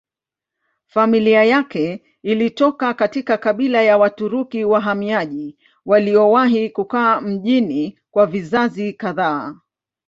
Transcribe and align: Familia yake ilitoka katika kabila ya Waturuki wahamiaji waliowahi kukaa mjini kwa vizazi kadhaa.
Familia 0.87 1.43
yake 1.43 2.03
ilitoka 2.23 2.93
katika 2.93 3.37
kabila 3.37 3.81
ya 3.81 3.97
Waturuki 3.97 4.63
wahamiaji 4.65 5.57
waliowahi 5.85 6.69
kukaa 6.69 7.21
mjini 7.21 7.99
kwa 8.11 8.25
vizazi 8.25 8.93
kadhaa. 8.93 9.55